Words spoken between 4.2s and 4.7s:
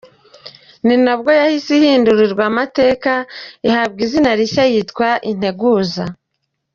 rishya